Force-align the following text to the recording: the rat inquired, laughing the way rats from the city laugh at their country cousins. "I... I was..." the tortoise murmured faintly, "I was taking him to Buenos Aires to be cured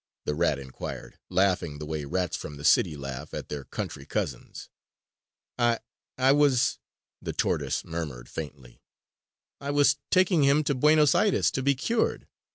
the 0.25 0.33
rat 0.33 0.57
inquired, 0.57 1.19
laughing 1.29 1.77
the 1.77 1.85
way 1.85 2.05
rats 2.05 2.35
from 2.35 2.57
the 2.57 2.65
city 2.65 2.97
laugh 2.97 3.35
at 3.35 3.49
their 3.49 3.63
country 3.63 4.03
cousins. 4.03 4.67
"I... 5.59 5.77
I 6.17 6.31
was..." 6.31 6.79
the 7.21 7.33
tortoise 7.33 7.85
murmured 7.85 8.27
faintly, 8.27 8.81
"I 9.59 9.69
was 9.69 9.97
taking 10.09 10.41
him 10.43 10.63
to 10.63 10.73
Buenos 10.73 11.13
Aires 11.13 11.51
to 11.51 11.61
be 11.61 11.75
cured 11.75 12.25